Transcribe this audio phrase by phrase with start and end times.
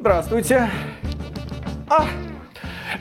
[0.00, 0.70] Здравствуйте.
[1.86, 2.06] А,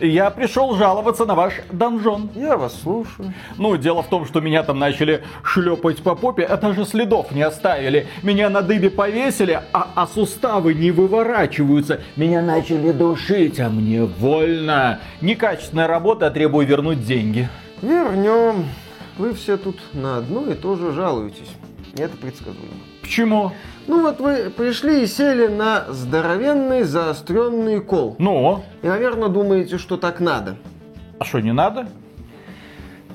[0.02, 2.29] я пришел жаловаться на ваш донжон.
[2.36, 3.33] Я вас слушаю.
[3.58, 7.41] Ну, дело в том, что меня там начали шлепать по попе, а даже следов не
[7.41, 8.07] оставили.
[8.21, 12.01] Меня на дыбе повесили, а, а суставы не выворачиваются.
[12.17, 15.00] Меня начали душить, а мне больно.
[15.21, 17.47] Некачественная работа, а требую вернуть деньги.
[17.81, 18.66] Вернем.
[19.18, 21.50] Вы все тут на одно и то же жалуетесь.
[21.97, 22.73] Это предсказуемо.
[23.02, 23.54] Почему?
[23.90, 28.16] Ну вот вы пришли и сели на здоровенный заостренный кол.
[28.20, 28.64] Ну?
[28.84, 30.57] И, наверное, думаете, что так надо.
[31.18, 31.88] А что, не надо?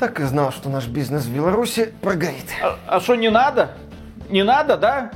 [0.01, 2.47] Так и знал, что наш бизнес в Беларуси прогорит.
[2.89, 3.71] А что, не надо?
[4.29, 5.13] Не надо, да?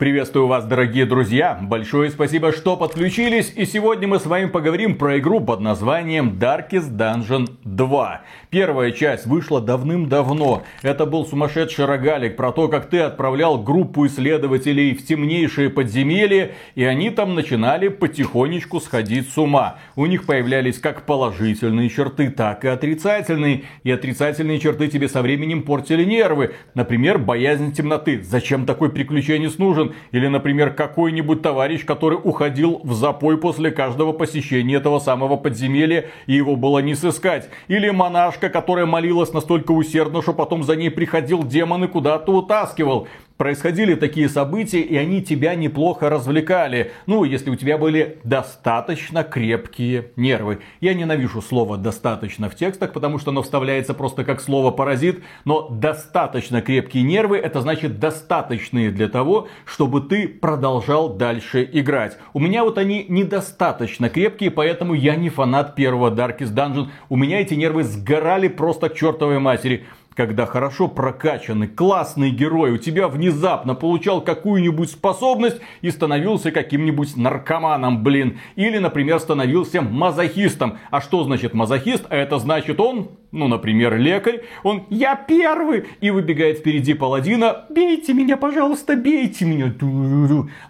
[0.00, 1.58] Приветствую вас, дорогие друзья!
[1.60, 3.52] Большое спасибо, что подключились.
[3.54, 8.22] И сегодня мы с вами поговорим про игру под названием Darkest Dungeon 2.
[8.48, 10.62] Первая часть вышла давным-давно.
[10.80, 16.84] Это был сумасшедший рогалик про то, как ты отправлял группу исследователей в темнейшие подземелья, и
[16.84, 19.80] они там начинали потихонечку сходить с ума.
[19.96, 23.64] У них появлялись как положительные черты, так и отрицательные.
[23.84, 26.54] И отрицательные черты тебе со временем портили нервы.
[26.72, 28.22] Например, боязнь темноты.
[28.22, 29.89] Зачем такой приключенец нужен?
[30.12, 36.34] Или, например, какой-нибудь товарищ, который уходил в запой после каждого посещения этого самого подземелья, и
[36.34, 37.48] его было не сыскать.
[37.68, 43.08] Или монашка, которая молилась настолько усердно, что потом за ней приходил демон и куда-то утаскивал
[43.40, 46.92] происходили такие события, и они тебя неплохо развлекали.
[47.06, 50.58] Ну, если у тебя были достаточно крепкие нервы.
[50.82, 55.22] Я ненавижу слово «достаточно» в текстах, потому что оно вставляется просто как слово «паразит».
[55.46, 62.18] Но достаточно крепкие нервы, это значит достаточные для того, чтобы ты продолжал дальше играть.
[62.34, 66.88] У меня вот они недостаточно крепкие, поэтому я не фанат первого Darkest Dungeon.
[67.08, 69.86] У меня эти нервы сгорали просто к чертовой матери
[70.20, 78.02] когда хорошо прокачанный, классный герой у тебя внезапно получал какую-нибудь способность и становился каким-нибудь наркоманом,
[78.02, 78.38] блин.
[78.54, 80.76] Или, например, становился мазохистом.
[80.90, 82.04] А что значит мазохист?
[82.10, 88.12] А это значит он ну, например, лекарь, он «Я первый!» и выбегает впереди паладина «Бейте
[88.12, 89.72] меня, пожалуйста, бейте меня!»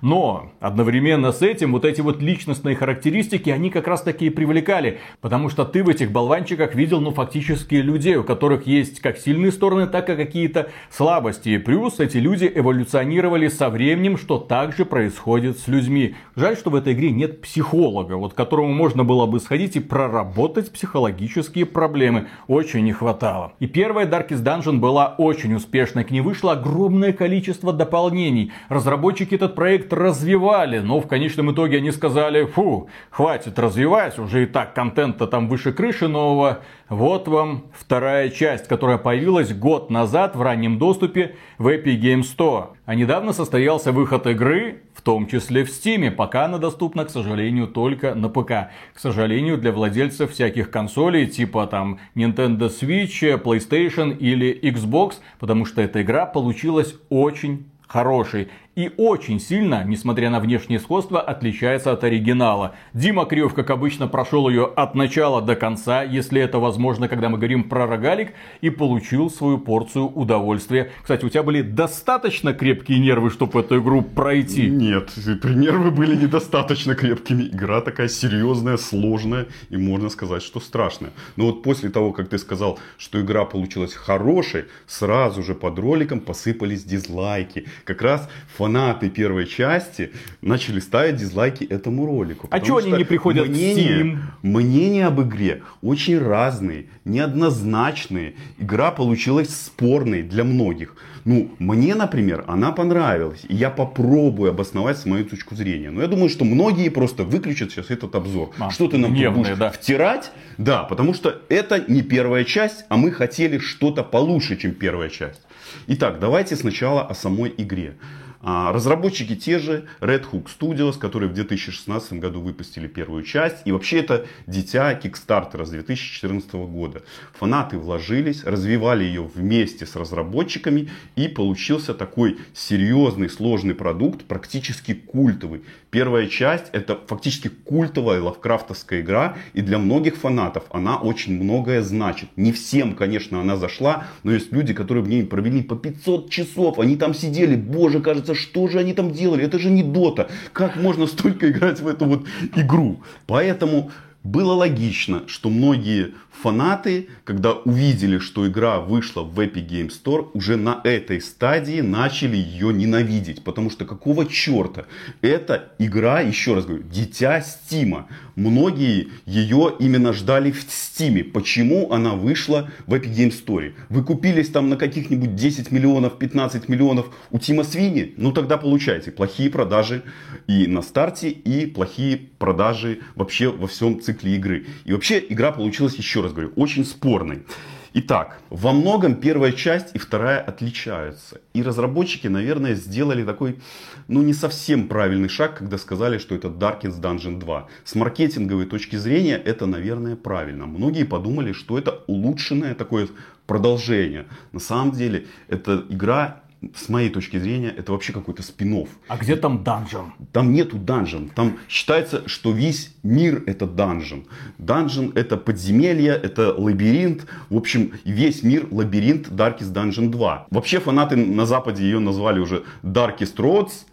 [0.02, 4.98] Но одновременно с этим вот эти вот личностные характеристики, они как раз таки и привлекали,
[5.22, 9.52] потому что ты в этих болванчиках видел, ну, фактически людей, у которых есть как сильные
[9.52, 11.50] стороны, так и какие-то слабости.
[11.50, 16.14] И плюс эти люди эволюционировали со временем, что также происходит с людьми.
[16.36, 20.70] Жаль, что в этой игре нет психолога, вот которому можно было бы сходить и проработать
[20.72, 23.52] психологические проблемы очень не хватало.
[23.60, 28.52] И первая Darkest Dungeon была очень успешной, к ней вышло огромное количество дополнений.
[28.68, 34.46] Разработчики этот проект развивали, но в конечном итоге они сказали, фу, хватит развивать, уже и
[34.46, 36.60] так контента там выше крыши нового.
[36.90, 42.74] Вот вам вторая часть, которая появилась год назад в раннем доступе в Epic Games 100.
[42.84, 46.10] А недавно состоялся выход игры, в том числе в Steam.
[46.10, 48.70] Пока она доступна, к сожалению, только на ПК.
[48.92, 55.80] К сожалению, для владельцев всяких консолей, типа там Nintendo Switch, PlayStation или Xbox, потому что
[55.80, 58.48] эта игра получилась очень хорошей
[58.80, 62.74] и очень сильно, несмотря на внешнее сходство, отличается от оригинала.
[62.94, 67.36] Дима Крев, как обычно, прошел ее от начала до конца, если это возможно, когда мы
[67.36, 68.32] говорим про рогалик,
[68.62, 70.92] и получил свою порцию удовольствия.
[71.02, 74.70] Кстати, у тебя были достаточно крепкие нервы, чтобы эту игру пройти?
[74.70, 75.10] Нет,
[75.44, 77.42] нервы были недостаточно крепкими.
[77.42, 81.10] Игра такая серьезная, сложная и можно сказать, что страшная.
[81.36, 86.20] Но вот после того, как ты сказал, что игра получилась хорошей, сразу же под роликом
[86.20, 87.66] посыпались дизлайки.
[87.84, 88.26] Как раз
[88.70, 92.48] фанаты первой части начали ставить дизлайки этому ролику.
[92.50, 94.18] А что они не приходят мнения, в Steam?
[94.42, 98.34] Мнения об игре очень разные, неоднозначные.
[98.58, 100.94] Игра получилась спорной для многих.
[101.24, 103.40] Ну, мне, например, она понравилась.
[103.48, 105.90] И я попробую обосновать с мою точку зрения.
[105.90, 108.50] Но я думаю, что многие просто выключат сейчас этот обзор.
[108.58, 109.70] А, что ты нам гневные, будешь да.
[109.70, 110.30] втирать?
[110.58, 115.40] Да, потому что это не первая часть, а мы хотели что-то получше, чем первая часть.
[115.88, 117.94] Итак, давайте сначала о самой игре.
[118.42, 123.56] А, разработчики те же, Red Hook Studios, которые в 2016 году выпустили первую часть.
[123.66, 127.02] И вообще это дитя Kickstarter с 2014 года.
[127.34, 130.88] Фанаты вложились, развивали ее вместе с разработчиками.
[131.16, 135.62] И получился такой серьезный, сложный продукт, практически культовый.
[135.90, 139.36] Первая часть это фактически культовая лавкрафтовская игра.
[139.52, 142.30] И для многих фанатов она очень многое значит.
[142.36, 144.06] Не всем, конечно, она зашла.
[144.22, 146.78] Но есть люди, которые в ней провели по 500 часов.
[146.78, 149.44] Они там сидели, боже, кажется, кажется, что же они там делали?
[149.44, 150.28] Это же не Дота.
[150.52, 153.02] Как можно столько играть в эту вот игру?
[153.26, 153.90] Поэтому
[154.22, 160.56] было логично, что многие фанаты, когда увидели, что игра вышла в Epic Game Store, уже
[160.56, 163.42] на этой стадии начали ее ненавидеть.
[163.42, 164.84] Потому что какого черта?
[165.22, 168.08] Это игра, еще раз говорю, дитя Стима.
[168.36, 171.24] Многие ее именно ждали в Стиме.
[171.24, 173.72] Почему она вышла в Epic Game Store?
[173.88, 178.14] Вы купились там на каких-нибудь 10 миллионов, 15 миллионов у Тима Свини?
[178.16, 180.02] Ну тогда получайте плохие продажи
[180.46, 184.66] и на старте, и плохие продажи вообще во всем цикле игры.
[184.84, 187.44] И вообще игра получилась, еще раз говорю, очень спорной.
[187.92, 191.40] Итак, во многом первая часть и вторая отличаются.
[191.54, 193.58] И разработчики, наверное, сделали такой,
[194.06, 197.68] ну, не совсем правильный шаг, когда сказали, что это Darkest Dungeon 2.
[197.84, 200.66] С маркетинговой точки зрения это, наверное, правильно.
[200.66, 203.08] Многие подумали, что это улучшенное такое
[203.46, 204.26] продолжение.
[204.52, 206.42] На самом деле, это игра
[206.74, 210.12] с моей точки зрения, это вообще какой-то спин А где там данжен?
[210.32, 211.30] Там нету данжен.
[211.30, 214.26] Там считается, что весь мир это данжен.
[214.58, 217.26] Данжен это подземелье, это лабиринт.
[217.48, 220.46] В общем, весь мир лабиринт Darkest Dungeon 2.
[220.50, 223.86] Вообще фанаты на Западе ее назвали уже Darkest Roads.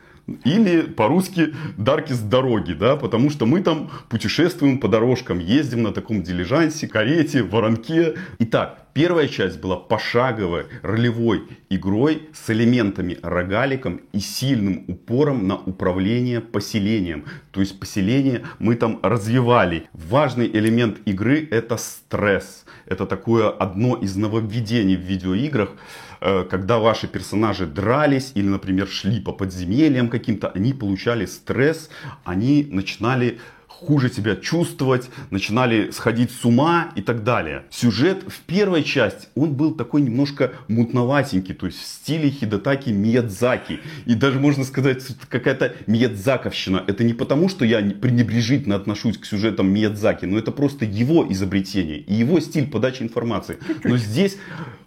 [0.43, 6.21] Или по-русски Даркист дороги, да, потому что мы там путешествуем по дорожкам, ездим на таком
[6.21, 8.15] дилижансе, карете, воронке.
[8.39, 16.41] Итак, Первая часть была пошаговой ролевой игрой с элементами рогаликом и сильным упором на управление
[16.41, 17.25] поселением.
[17.51, 19.87] То есть поселение мы там развивали.
[19.93, 22.65] Важный элемент игры это стресс.
[22.87, 25.73] Это такое одно из нововведений в видеоиграх
[26.19, 31.89] когда ваши персонажи дрались или, например, шли по подземельям каким-то, они получали стресс,
[32.23, 33.39] они начинали
[33.79, 37.65] хуже себя чувствовать, начинали сходить с ума и так далее.
[37.69, 43.79] Сюжет в первой части, он был такой немножко мутноватенький, то есть в стиле Хидатаки Миядзаки.
[44.05, 46.83] И даже можно сказать, какая-то Миядзаковщина.
[46.87, 51.99] Это не потому, что я пренебрежительно отношусь к сюжетам Миядзаки, но это просто его изобретение
[51.99, 53.59] и его стиль подачи информации.
[53.83, 54.37] Но здесь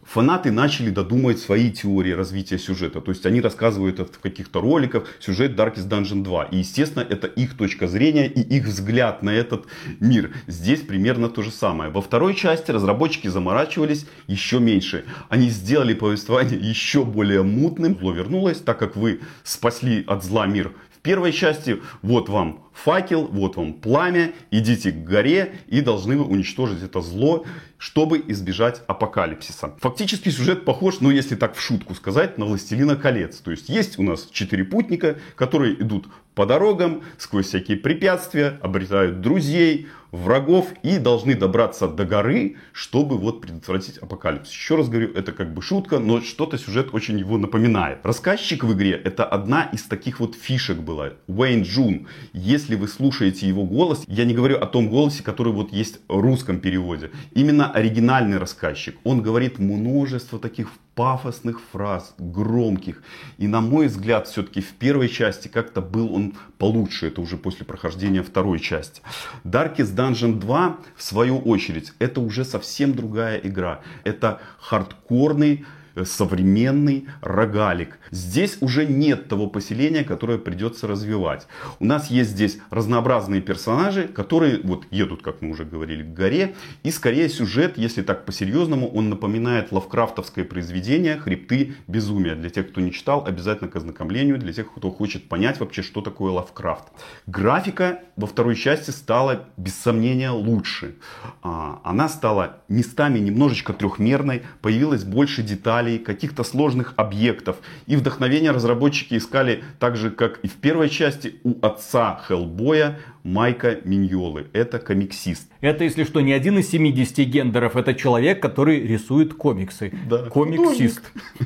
[0.03, 3.01] фанаты начали додумывать свои теории развития сюжета.
[3.01, 6.45] То есть они рассказывают в каких-то роликах сюжет Darkest Dungeon 2.
[6.47, 8.80] И естественно это их точка зрения и их взгляд
[9.23, 9.67] на этот
[10.01, 10.35] мир.
[10.47, 11.91] Здесь примерно то же самое.
[11.91, 15.05] Во второй части разработчики заморачивались еще меньше.
[15.29, 17.97] Они сделали повествование еще более мутным.
[17.99, 23.57] Зло вернулось, так как вы спасли от зла мир первой части вот вам факел, вот
[23.57, 27.45] вам пламя, идите к горе и должны вы уничтожить это зло,
[27.79, 29.75] чтобы избежать апокалипсиса.
[29.81, 33.39] Фактически сюжет похож, ну если так в шутку сказать, на Властелина колец.
[33.39, 39.21] То есть есть у нас четыре путника, которые идут по дорогам, сквозь всякие препятствия, обретают
[39.21, 44.53] друзей, врагов и должны добраться до горы, чтобы вот предотвратить апокалипсис.
[44.53, 47.99] Еще раз говорю, это как бы шутка, но что-то сюжет очень его напоминает.
[48.05, 51.11] Рассказчик в игре это одна из таких вот фишек была.
[51.27, 52.07] Уэйн Джун.
[52.33, 56.21] Если вы слушаете его голос, я не говорю о том голосе, который вот есть в
[56.21, 57.11] русском переводе.
[57.33, 58.97] Именно оригинальный рассказчик.
[59.05, 63.03] Он говорит множество таких пафосных фраз, громких.
[63.39, 67.07] И на мой взгляд, все-таки в первой части как-то был он получше.
[67.07, 69.03] Это уже после прохождения второй части.
[69.45, 73.81] Darkest Dungeon 2, в свою очередь, это уже совсем другая игра.
[74.05, 75.65] Это хардкорный
[76.05, 77.99] современный рогалик.
[78.11, 81.47] Здесь уже нет того поселения, которое придется развивать.
[81.79, 86.55] У нас есть здесь разнообразные персонажи, которые вот едут, как мы уже говорили, к горе.
[86.83, 92.35] И скорее сюжет, если так по-серьезному, он напоминает лавкрафтовское произведение «Хребты безумия».
[92.35, 94.39] Для тех, кто не читал, обязательно к ознакомлению.
[94.39, 96.85] Для тех, кто хочет понять вообще, что такое Лавкрафт.
[97.27, 100.95] Графика во второй части стала, без сомнения, лучше.
[101.43, 107.57] А, она стала местами немножечко трехмерной, появилось больше деталей деталей, каких-то сложных объектов.
[107.87, 113.79] И вдохновение разработчики искали так же, как и в первой части у отца Хеллбоя Майка
[113.85, 114.47] Миньолы.
[114.53, 115.51] Это комиксист.
[115.61, 119.93] Это, если что, не один из 70 гендеров, это человек, который рисует комиксы.
[120.09, 121.03] Да, Комиксист.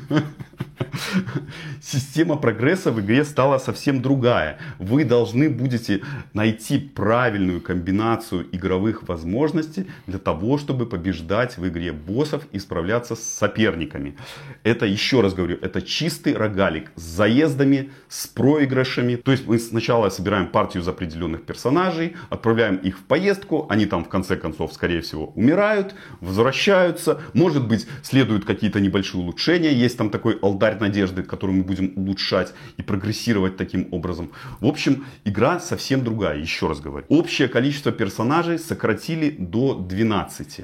[1.81, 4.57] Система прогресса в игре стала совсем другая.
[4.79, 6.01] Вы должны будете
[6.33, 13.23] найти правильную комбинацию игровых возможностей для того, чтобы побеждать в игре боссов и справляться с
[13.23, 14.15] соперниками.
[14.63, 19.15] Это, еще раз говорю, это чистый рогалик с заездами, с проигрышами.
[19.15, 21.64] То есть мы сначала собираем партию из определенных персонажей,
[22.29, 27.21] отправляем их в поездку, они там в конце концов, скорее всего, умирают, возвращаются.
[27.33, 29.73] Может быть, следуют какие-то небольшие улучшения.
[29.73, 34.31] Есть там такой алтарь надежды, который мы будем улучшать и прогрессировать таким образом.
[34.59, 37.05] В общем, игра совсем другая, еще раз говорю.
[37.09, 40.59] Общее количество персонажей сократили до 12.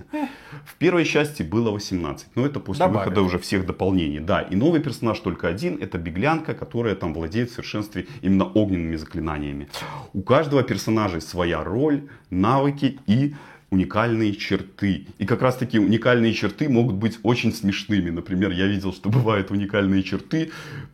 [0.65, 3.09] В первой части было 18, но это после Добавили.
[3.09, 4.19] выхода уже всех дополнений.
[4.19, 8.95] Да, и новый персонаж только один, это беглянка, которая там владеет в совершенстве именно огненными
[8.97, 9.67] заклинаниями.
[10.13, 13.33] У каждого персонажа персонажей своя роль, навыки и
[13.69, 15.07] уникальные черты.
[15.17, 18.09] И как раз таки уникальные черты могут быть очень смешными.
[18.09, 20.51] Например, я видел, что бывают уникальные черты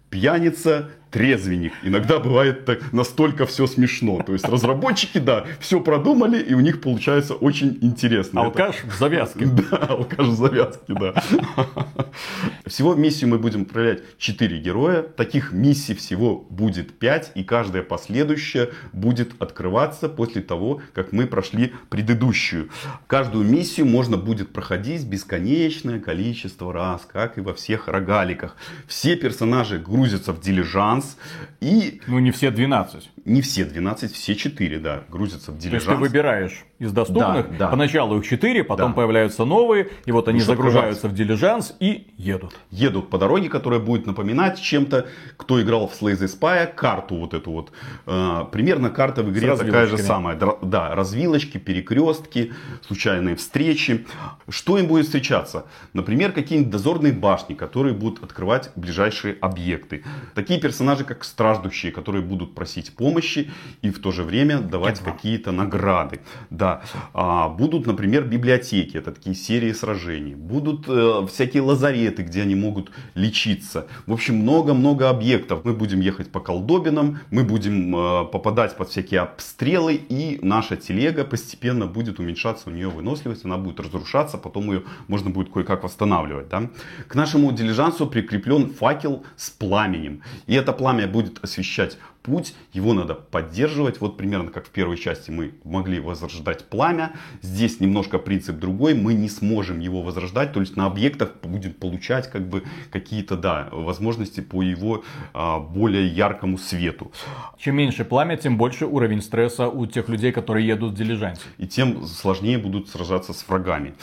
[0.09, 1.73] пьяница, трезвенник.
[1.83, 4.21] Иногда бывает так, настолько все смешно.
[4.25, 8.41] То есть разработчики, да, все продумали, и у них получается очень интересно.
[8.41, 8.91] Алкаш Это...
[8.91, 9.47] в завязке.
[9.57, 11.13] Да, алкаш в завязке, да.
[12.65, 15.01] Всего миссию мы будем управлять 4 героя.
[15.01, 21.73] Таких миссий всего будет 5, и каждая последующая будет открываться после того, как мы прошли
[21.89, 22.69] предыдущую.
[23.07, 28.55] Каждую миссию можно будет проходить бесконечное количество раз, как и во всех рогаликах.
[28.87, 31.17] Все персонажи грузятся в дилижанс
[31.59, 32.01] и...
[32.07, 33.09] Ну не все 12.
[33.25, 35.85] Не все 12, все 4, да, грузятся в дилижанс.
[35.85, 37.67] То есть ты выбираешь из доступных, да, да.
[37.69, 38.95] поначалу их 4, потом да.
[38.95, 42.55] появляются новые, и вот они загружаются в дилижанс и едут.
[42.69, 45.07] Едут по дороге, которая будет напоминать чем-то,
[45.37, 47.71] кто играл в Slay the Spy, карту вот эту вот.
[48.05, 50.37] Э, примерно карта в игре такая же самая.
[50.61, 52.53] Да, развилочки, перекрестки,
[52.85, 54.05] случайные встречи.
[54.47, 55.65] Что им будет встречаться?
[55.93, 60.03] Например, какие-нибудь дозорные башни, которые будут открывать ближайшие объекты.
[60.35, 65.51] Такие персонажи, как страждущие, которые будут просить помощи и в то же время давать какие-то
[65.51, 66.19] награды.
[66.49, 66.81] Да, да.
[67.13, 70.35] А, будут, например, библиотеки, это такие серии сражений.
[70.35, 73.87] Будут э, всякие лазареты, где они могут лечиться.
[74.05, 75.63] В общем, много-много объектов.
[75.63, 81.23] Мы будем ехать по колдобинам, мы будем э, попадать под всякие обстрелы, и наша телега
[81.23, 86.49] постепенно будет уменьшаться, у нее выносливость, она будет разрушаться, потом ее можно будет кое-как восстанавливать.
[86.49, 86.69] Да?
[87.07, 90.21] К нашему дилижансу прикреплен факел с пламенем.
[90.47, 94.01] И это пламя будет освещать путь, его надо поддерживать.
[94.01, 97.13] Вот примерно как в первой части мы могли возрождать пламя.
[97.41, 98.93] Здесь немножко принцип другой.
[98.93, 100.51] Мы не сможем его возрождать.
[100.51, 105.03] То есть на объектах будем получать как бы какие-то да, возможности по его
[105.33, 107.11] а, более яркому свету.
[107.57, 111.41] Чем меньше пламя, тем больше уровень стресса у тех людей, которые едут в дилижансе.
[111.57, 113.93] И тем сложнее будут сражаться с врагами.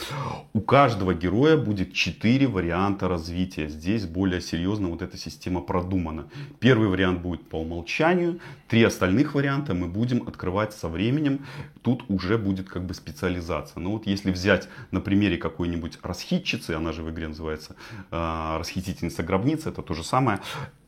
[0.53, 3.69] У каждого героя будет 4 варианта развития.
[3.69, 6.25] Здесь более серьезно вот эта система продумана.
[6.59, 8.39] Первый вариант будет по умолчанию описанию.
[8.67, 11.45] Три остальных варианта мы будем открывать со временем.
[11.81, 13.79] Тут уже будет как бы специализация.
[13.79, 17.75] Но вот если взять на примере какой-нибудь расхитчицы, она же в игре называется
[18.11, 20.39] э, расхитительница гробницы, это то же самое.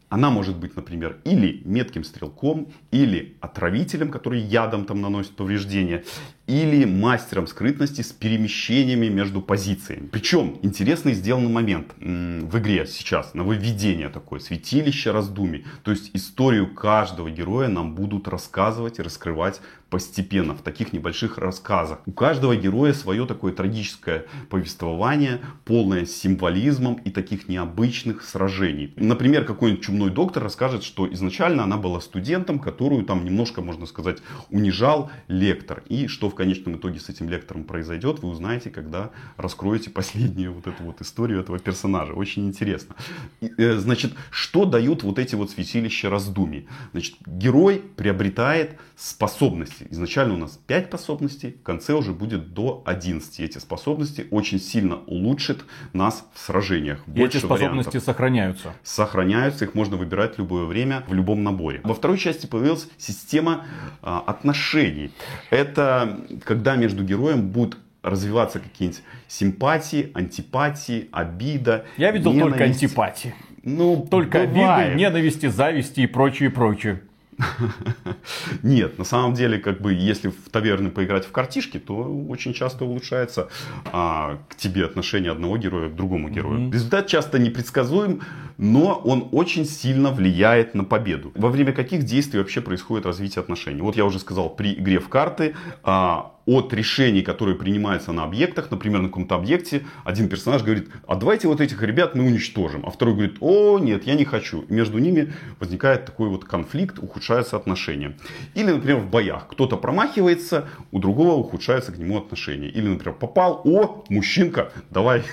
[0.10, 6.06] Она может быть, например, или метким стрелком, или отравителем, который ядом там наносит повреждения,
[6.48, 10.08] или мастером скрытности с перемещениями между позициями.
[10.08, 15.66] Причем интересный сделанный момент в игре сейчас, нововведение такое, святилище раздумий.
[15.84, 22.00] То есть историю каждого героя нам будут рассказывать и раскрывать постепенно, в таких небольших рассказах.
[22.06, 28.94] У каждого героя свое такое трагическое повествование, полное символизмом и таких необычных сражений.
[28.98, 34.18] Например, какой-нибудь чумной доктор расскажет, что изначально она была студентом, которую там немножко, можно сказать,
[34.50, 35.84] унижал лектор.
[35.88, 40.68] И что в конечном итоге с этим лектором произойдет, вы узнаете, когда раскроете последнюю вот
[40.68, 42.14] эту вот историю этого персонажа.
[42.14, 42.96] Очень интересно.
[43.42, 46.68] Э, значит, что дают вот эти вот святилища раздумий?
[46.92, 49.88] Значит, герой приобретает способности.
[49.90, 53.40] Изначально у нас 5 способностей, в конце уже будет до 11.
[53.40, 57.00] Эти способности очень сильно улучшат нас в сражениях.
[57.14, 58.04] И эти способности вариантов.
[58.04, 58.74] сохраняются.
[58.84, 61.82] Сохраняются, их можно выбирать в любое время, в любом наборе.
[61.84, 63.66] Во второй части появилась система
[64.02, 65.12] а, отношений.
[65.50, 71.86] Это когда между героем будут развиваться какие-нибудь симпатии, антипатии, обида.
[71.98, 72.58] Я видел ненависть.
[72.58, 73.36] только антипатии.
[73.64, 74.88] Ну, только бывает.
[74.88, 77.02] обиды, ненависти, зависти и прочее, прочее.
[78.64, 81.96] Нет, на самом деле, как бы, если в таверны поиграть в картишки, то
[82.30, 83.50] очень часто улучшается
[83.92, 86.60] а, к тебе отношение одного героя к другому герою.
[86.60, 86.74] Mm-hmm.
[86.74, 88.22] Результат часто непредсказуем,
[88.58, 91.32] но он очень сильно влияет на победу.
[91.36, 93.82] Во время каких действий вообще происходит развитие отношений?
[93.82, 98.72] Вот я уже сказал, при игре в карты а, от решений, которые принимаются на объектах.
[98.72, 102.86] Например, на каком-то объекте один персонаж говорит, а давайте вот этих ребят мы уничтожим.
[102.86, 104.62] А второй говорит, о нет, я не хочу.
[104.62, 108.16] И между ними возникает такой вот конфликт, ухудшаются отношения.
[108.56, 109.48] Или, например, в боях.
[109.50, 112.70] Кто-то промахивается, у другого ухудшаются к нему отношения.
[112.70, 115.24] Или, например, попал, о, мужчинка, давай.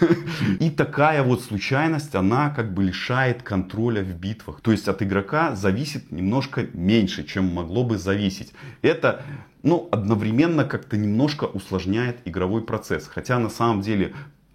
[0.59, 4.61] И такая вот случайность, она как бы лишает контроля в битвах.
[4.63, 8.53] То есть от игрока зависит немножко меньше, чем могло бы зависеть.
[8.83, 9.23] Это
[9.65, 13.09] но одновременно как-то немножко усложняет игровой процесс.
[13.09, 14.15] Хотя на самом деле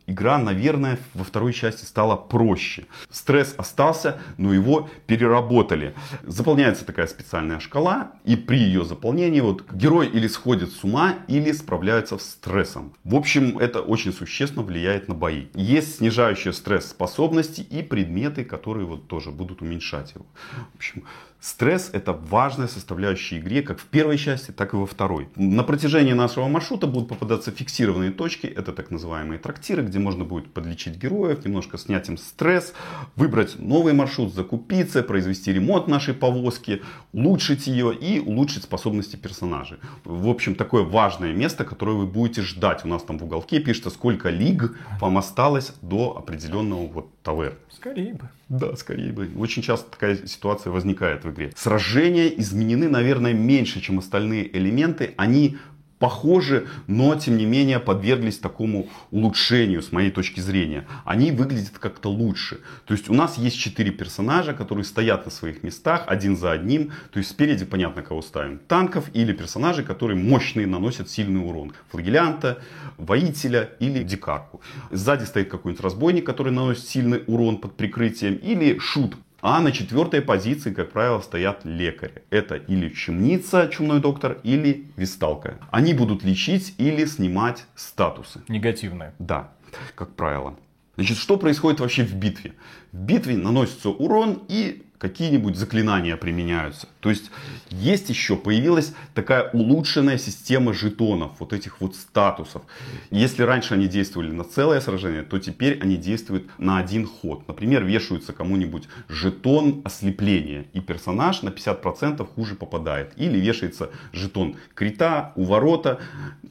[0.09, 2.85] игра, наверное, во второй части стала проще.
[3.09, 5.93] Стресс остался, но его переработали.
[6.23, 11.51] Заполняется такая специальная шкала, и при ее заполнении вот герой или сходит с ума, или
[11.51, 12.93] справляется с стрессом.
[13.03, 15.45] В общем, это очень существенно влияет на бои.
[15.53, 20.25] Есть снижающие стресс способности и предметы, которые вот тоже будут уменьшать его.
[20.73, 21.03] В общем,
[21.41, 25.29] Стресс это важная составляющая игре, как в первой части, так и во второй.
[25.37, 30.51] На протяжении нашего маршрута будут попадаться фиксированные точки, это так называемые трактиры, где можно будет
[30.53, 32.73] подлечить героев, немножко снять им стресс,
[33.15, 36.81] выбрать новый маршрут, закупиться, произвести ремонт нашей повозки,
[37.13, 39.77] улучшить ее и улучшить способности персонажей.
[40.03, 42.85] В общем, такое важное место, которое вы будете ждать.
[42.85, 47.57] У нас там в уголке пишется, сколько лиг вам осталось до определенного вот таверны.
[47.69, 48.29] Скорее бы.
[48.49, 49.29] Да, скорее бы.
[49.37, 51.51] Очень часто такая ситуация возникает в игре.
[51.55, 55.13] Сражения изменены, наверное, меньше, чем остальные элементы.
[55.17, 55.57] Они
[55.99, 60.87] похожи, но тем не менее подверглись такому улучшению с моей точки зрения.
[61.05, 62.61] Они выглядят как-то лучше.
[62.85, 66.91] То есть у нас есть четыре персонажа, которые стоят на своих местах один за одним.
[67.11, 68.59] То есть спереди понятно кого ставим.
[68.59, 71.73] Танков или персонажей, которые мощные, наносят сильный урон.
[71.89, 72.59] Флагелянта,
[72.97, 74.61] воителя или дикарку.
[74.91, 78.35] Сзади стоит какой-нибудь разбойник, который наносит сильный урон под прикрытием.
[78.35, 82.23] Или шут, а на четвертой позиции, как правило, стоят лекари.
[82.29, 85.57] Это или чумница, чумной доктор, или висталка.
[85.71, 88.41] Они будут лечить или снимать статусы.
[88.47, 89.13] Негативное.
[89.19, 89.51] Да,
[89.95, 90.55] как правило.
[90.95, 92.53] Значит, что происходит вообще в битве?
[92.91, 96.87] В битве наносится урон и какие-нибудь заклинания применяются.
[96.99, 97.31] То есть
[97.69, 102.63] есть еще, появилась такая улучшенная система жетонов, вот этих вот статусов.
[103.09, 107.47] Если раньше они действовали на целое сражение, то теперь они действуют на один ход.
[107.47, 113.13] Например, вешаются кому-нибудь жетон ослепления, и персонаж на 50% хуже попадает.
[113.15, 115.99] Или вешается жетон крита, уворота.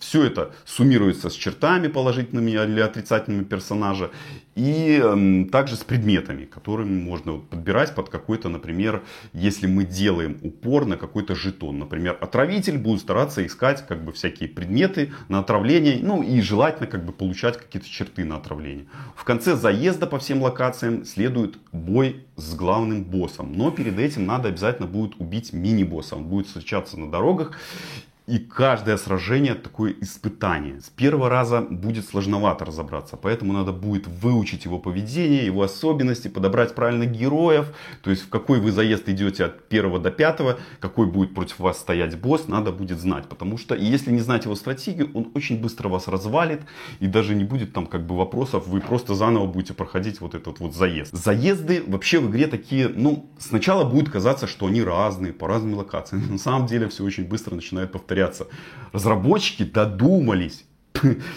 [0.00, 4.10] Все это суммируется с чертами положительными или отрицательными персонажа.
[4.54, 8.08] И э, также с предметами, которыми можно подбирать под
[8.38, 9.02] какой-то, например,
[9.33, 11.78] если мы делаем упор на какой-то жетон.
[11.78, 17.04] Например, отравитель будет стараться искать как бы всякие предметы на отравление, ну и желательно как
[17.04, 18.87] бы получать какие-то черты на отравление.
[19.16, 23.52] В конце заезда по всем локациям следует бой с главным боссом.
[23.52, 26.16] Но перед этим надо обязательно будет убить мини-босса.
[26.16, 27.59] Он будет встречаться на дорогах.
[28.28, 30.82] И каждое сражение такое испытание.
[30.82, 36.75] С первого раза будет сложновато разобраться, поэтому надо будет выучить его поведение, его особенности, подобрать
[36.75, 37.75] правильных героев.
[38.02, 41.78] То есть в какой вы заезд идете от первого до пятого, какой будет против вас
[41.78, 43.25] стоять босс, надо будет знать.
[43.30, 46.61] Потому что если не знать его стратегию, он очень быстро вас развалит
[47.00, 50.61] и даже не будет там как бы вопросов, вы просто заново будете проходить вот этот
[50.61, 51.14] вот заезд.
[51.14, 56.26] Заезды вообще в игре такие, ну, сначала будет казаться, что они разные, по разным локациям.
[56.31, 58.46] На самом деле все очень быстро начинает повторяться повторяться.
[58.92, 60.64] Разработчики додумались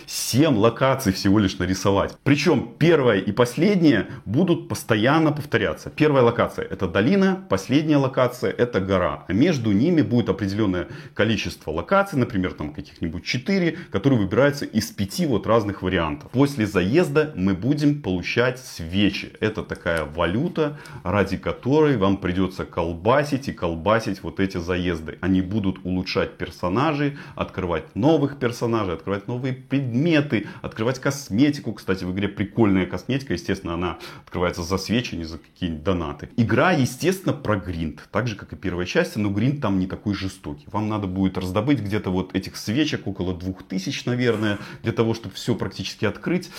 [0.07, 2.17] 7 локаций всего лишь нарисовать.
[2.23, 5.89] Причем первая и последняя будут постоянно повторяться.
[5.89, 9.25] Первая локация это долина, последняя локация это гора.
[9.27, 15.25] А между ними будет определенное количество локаций, например, там каких-нибудь 4, которые выбираются из 5
[15.27, 16.31] вот разных вариантов.
[16.31, 19.33] После заезда мы будем получать свечи.
[19.39, 25.17] Это такая валюта, ради которой вам придется колбасить и колбасить вот эти заезды.
[25.21, 31.73] Они будут улучшать персонажей, открывать новых персонажей, открывать новые новые предметы, открывать косметику.
[31.73, 36.29] Кстати, в игре прикольная косметика, естественно, она открывается за свечи, не за какие-нибудь донаты.
[36.37, 40.13] Игра, естественно, про гринд, так же, как и первая часть, но гринд там не такой
[40.13, 40.65] жестокий.
[40.71, 45.55] Вам надо будет раздобыть где-то вот этих свечек, около 2000, наверное, для того, чтобы все
[45.55, 46.49] практически открыть.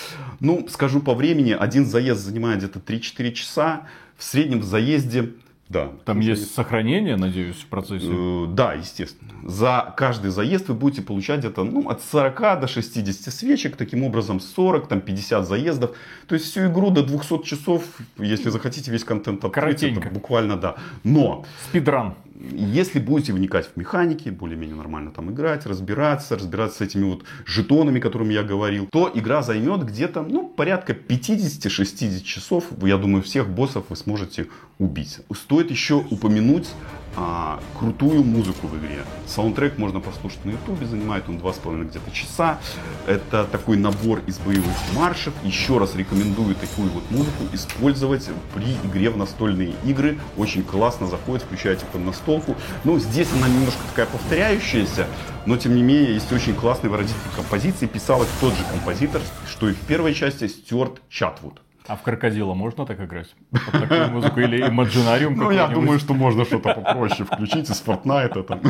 [0.40, 3.87] Ну, скажу по времени, один заезд занимает где-то 3-4 часа.
[4.16, 5.33] В среднем в заезде
[5.72, 5.90] да.
[6.04, 6.54] Там есть заезд.
[6.54, 8.06] сохранение, надеюсь, в процессе?
[8.08, 9.32] Э, да, естественно.
[9.42, 13.76] За каждый заезд вы будете получать где-то ну, от 40 до 60 свечек.
[13.76, 15.96] Таким образом 40, там 50 заездов.
[16.26, 17.82] То есть всю игру до 200 часов,
[18.18, 20.76] если захотите весь контент открыть, это буквально да.
[21.04, 21.46] Но...
[21.70, 22.14] Спидран.
[22.50, 27.98] Если будете вникать в механики, более-менее нормально там играть, разбираться, разбираться с этими вот жетонами,
[27.98, 32.64] о которых я говорил, то игра займет где-то, ну, порядка 50-60 часов.
[32.83, 35.20] Я думаю, всех боссов вы сможете убить.
[35.33, 36.68] Стоит еще упомянуть
[37.16, 39.05] а, крутую музыку в игре.
[39.27, 42.59] Саундтрек можно послушать на ютубе, занимает он 2,5 где-то часа.
[43.07, 45.35] Это такой набор из боевых маршев.
[45.42, 50.18] Еще раз рекомендую такую вот музыку использовать при игре в настольные игры.
[50.37, 52.57] Очень классно заходит, включаете под настолку.
[52.85, 55.07] Ну, здесь она немножко такая повторяющаяся,
[55.46, 57.87] но тем не менее есть очень классные выразительные композиции.
[57.87, 59.20] Писал их тот же композитор,
[59.51, 61.62] что и в первой части Стюарт Чатвуд.
[61.88, 63.34] А в крокодила можно так играть?
[63.50, 68.42] Под такую музыку или имаджинариум Ну, я думаю, что можно что-то попроще включить из Fortnite
[68.44, 68.60] там.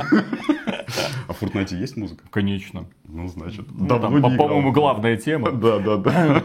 [1.29, 2.25] А в Fortnite есть музыка?
[2.31, 2.87] Конечно.
[3.05, 5.53] Ну, значит, ну, там, по-моему, главная тема.
[5.53, 6.43] Да, да, да.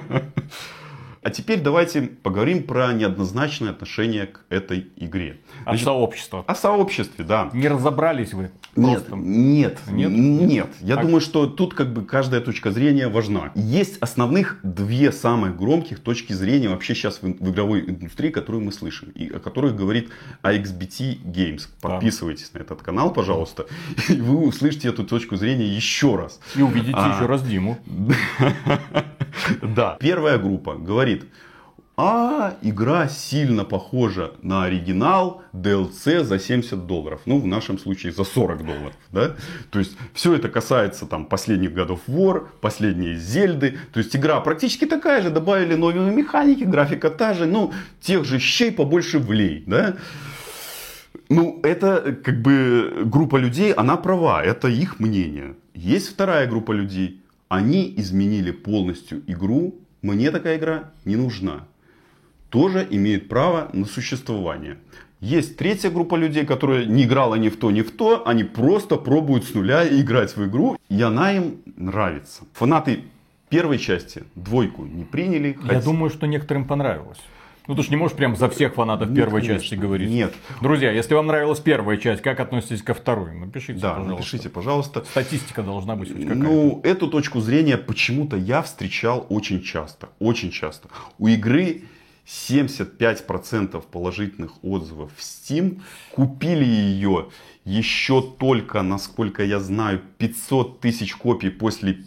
[1.28, 5.42] А теперь давайте поговорим про неоднозначное отношение к этой игре.
[5.64, 6.46] Значит, сообщества.
[6.48, 7.50] о сообществе, да.
[7.52, 8.50] Не разобрались вы?
[8.78, 10.10] Нет, нет, Нет?
[10.10, 10.68] нет.
[10.80, 11.04] Я Так.
[11.04, 13.52] думаю, что тут как бы каждая точка зрения важна.
[13.56, 18.72] Есть основных две самых громких точки зрения вообще сейчас в, в игровой индустрии, которые мы
[18.72, 20.10] слышим, и о которых говорит
[20.44, 21.64] AXBT Games.
[21.82, 23.66] Подписывайтесь на этот канал, пожалуйста,
[24.08, 26.40] и вы услышите эту точку зрения еще раз.
[26.56, 27.14] И увидите А.
[27.18, 27.78] еще раз Диму.
[29.62, 29.98] Да.
[30.00, 31.17] Первая группа говорит,
[32.00, 37.22] а игра сильно похожа на оригинал DLC за 70 долларов.
[37.26, 38.94] Ну, в нашем случае за 40 долларов.
[39.12, 39.36] Да?
[39.72, 43.80] То есть, все это касается там последних годов War, последние Зельды.
[43.94, 45.32] То есть, игра практически такая же.
[45.32, 47.48] Добавили новые механики, графика та же.
[47.48, 49.64] Ну, тех же щей побольше влей.
[49.66, 49.96] Да?
[51.30, 55.56] Ну, это как бы группа людей, она права, это их мнение.
[55.74, 61.66] Есть вторая группа людей, они изменили полностью игру, мне такая игра не нужна.
[62.50, 64.78] Тоже имеют право на существование.
[65.20, 68.98] Есть третья группа людей, которая не играла ни в то, ни в то, они просто
[68.98, 72.44] пробуют с нуля играть в игру, и она им нравится.
[72.54, 73.04] Фанаты
[73.50, 75.58] первой части двойку не приняли.
[75.64, 77.20] Я думаю, что некоторым понравилось.
[77.68, 79.60] Ну, ты же не можешь прям за всех фанатов Нет, первой конечно.
[79.60, 80.10] части говорить.
[80.10, 80.34] Нет.
[80.62, 83.34] Друзья, если вам нравилась первая часть, как относитесь ко второй?
[83.34, 84.12] Напишите, Да, пожалуйста.
[84.16, 85.04] напишите, пожалуйста.
[85.06, 86.44] Статистика должна быть хоть какая-то.
[86.44, 90.10] Ну, эту точку зрения почему-то я встречал очень часто.
[90.20, 90.88] Очень часто.
[91.20, 91.84] У игры
[92.26, 95.82] 75% положительных отзывов в Steam.
[96.12, 97.28] Купили ее
[97.68, 101.98] еще только, насколько я знаю, 500 тысяч копий после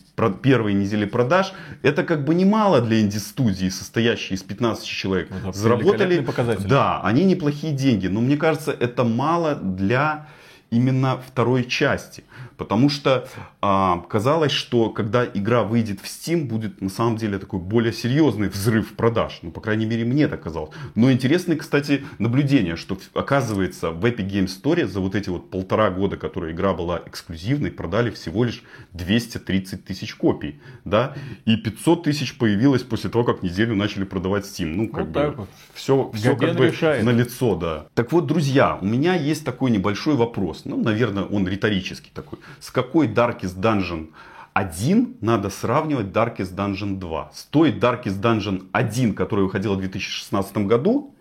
[0.43, 1.53] первой недели продаж.
[1.83, 5.31] Это как бы немало для инди-студии, состоящей из 15 человек.
[5.31, 6.27] Это Заработали,
[6.67, 10.29] да, они неплохие деньги, но мне кажется, это мало для
[10.71, 12.25] именно второй части.
[12.61, 13.27] Потому что
[13.63, 18.51] а, казалось, что когда игра выйдет в Steam, будет на самом деле такой более серьезный
[18.51, 19.39] взрыв продаж.
[19.41, 20.69] Ну, по крайней мере, мне так казалось.
[20.95, 25.89] Но интересное, кстати, наблюдение, что оказывается в Epic Games Store за вот эти вот полтора
[25.89, 30.61] года, которые игра была эксклюзивной, продали всего лишь 230 тысяч копий.
[30.85, 31.15] Да?
[31.47, 34.75] И 500 тысяч появилось после того, как неделю начали продавать Steam.
[34.75, 35.49] Ну, как Вот бы вот.
[35.73, 36.71] все, все как бы
[37.03, 37.87] на лицо, да.
[37.95, 40.67] Так вот, друзья, у меня есть такой небольшой вопрос.
[40.67, 42.39] Ну, наверное, он риторический такой.
[42.59, 44.09] С какой Darkest Dungeon
[44.53, 47.31] 1 надо сравнивать Darkest Dungeon 2?
[47.33, 51.15] С той Darkest Dungeon 1, которая выходила в 2016 году,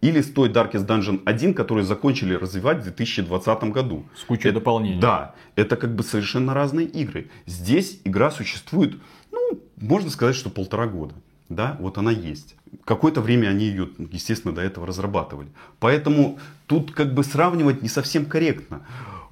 [0.00, 4.04] или с той Darkest Dungeon 1, которую закончили развивать в 2020 году?
[4.16, 5.00] С кучей Это- дополнений.
[5.00, 7.30] Да, это как бы совершенно разные игры.
[7.46, 8.96] Здесь игра существует,
[9.30, 11.14] ну, можно сказать, что полтора года.
[11.48, 12.56] Да, вот она есть.
[12.86, 15.48] Какое-то время они ее, естественно, до этого разрабатывали.
[15.78, 18.80] Поэтому тут как бы сравнивать не совсем корректно.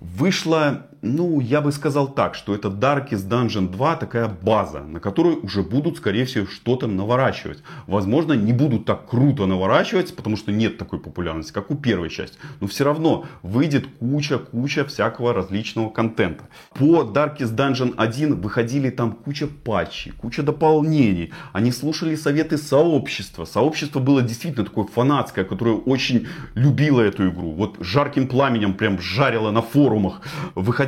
[0.00, 5.42] Вышло, ну, я бы сказал так, что это Darkest Dungeon 2 такая база, на которую
[5.42, 7.62] уже будут, скорее всего, что-то наворачивать.
[7.86, 12.36] Возможно, не будут так круто наворачивать, потому что нет такой популярности, как у первой части.
[12.60, 16.44] Но все равно выйдет куча-куча всякого различного контента.
[16.74, 21.32] По Darkest Dungeon 1 выходили там куча патчей, куча дополнений.
[21.52, 23.46] Они слушали советы сообщества.
[23.46, 27.52] Сообщество было действительно такое фанатское, которое очень любило эту игру.
[27.52, 30.20] Вот жарким пламенем прям жарило на форумах.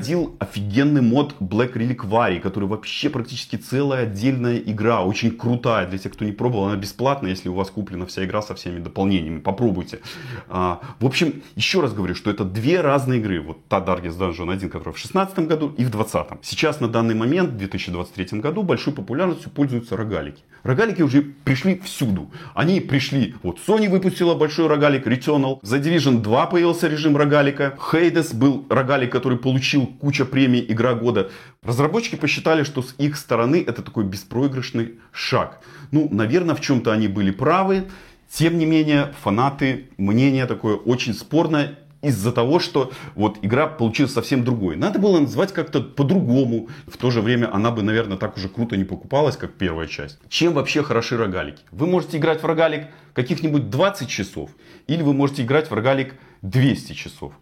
[0.03, 5.87] Выходил офигенный мод Black Reliquary, который вообще практически целая отдельная игра, очень крутая.
[5.87, 8.81] Для тех, кто не пробовал, она бесплатная, если у вас куплена вся игра со всеми
[8.81, 9.39] дополнениями.
[9.39, 10.01] Попробуйте.
[10.49, 13.41] А, в общем, еще раз говорю, что это две разные игры.
[13.41, 16.45] Вот та Darkest Dungeon 1, которая в 2016 году и в 2020.
[16.45, 20.43] Сейчас на данный момент, в 2023 году, большой популярностью пользуются рогалики.
[20.63, 22.31] Рогалики уже пришли всюду.
[22.55, 28.35] Они пришли, вот Sony выпустила большой рогалик Returnal, за Division 2 появился режим рогалика, Hades
[28.35, 31.31] был рогалик, который получил куча премий Игра года.
[31.63, 35.61] Разработчики посчитали, что с их стороны это такой беспроигрышный шаг.
[35.91, 37.85] Ну, наверное, в чем-то они были правы.
[38.31, 44.45] Тем не менее, фанаты, мнение такое очень спорное из-за того, что вот игра получилась совсем
[44.45, 44.77] другой.
[44.77, 46.69] Надо было назвать как-то по-другому.
[46.87, 50.19] В то же время она бы, наверное, так уже круто не покупалась, как первая часть.
[50.29, 51.63] Чем вообще хороши рогалики?
[51.71, 54.51] Вы можете играть в рогалик каких-нибудь 20 часов,
[54.87, 57.33] или вы можете играть в рогалик 200 часов.